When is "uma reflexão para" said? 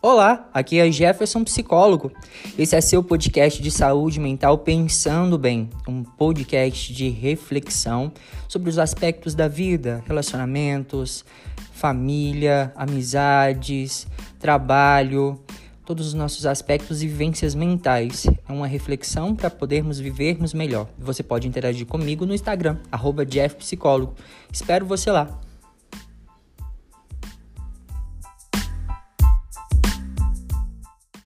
18.52-19.50